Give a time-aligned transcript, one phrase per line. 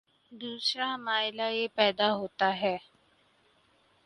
[0.31, 2.77] دوسرا مألہ یہ پیدا ہوتا ہے